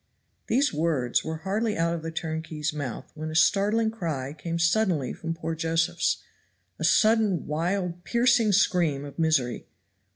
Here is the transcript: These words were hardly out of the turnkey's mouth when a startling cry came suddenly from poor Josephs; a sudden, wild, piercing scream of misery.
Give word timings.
These 0.47 0.73
words 0.73 1.23
were 1.23 1.37
hardly 1.45 1.77
out 1.77 1.93
of 1.93 2.01
the 2.01 2.09
turnkey's 2.09 2.73
mouth 2.73 3.11
when 3.13 3.29
a 3.29 3.35
startling 3.35 3.91
cry 3.91 4.33
came 4.33 4.57
suddenly 4.57 5.13
from 5.13 5.35
poor 5.35 5.53
Josephs; 5.53 6.23
a 6.79 6.83
sudden, 6.83 7.45
wild, 7.45 8.03
piercing 8.03 8.51
scream 8.51 9.05
of 9.05 9.19
misery. 9.19 9.67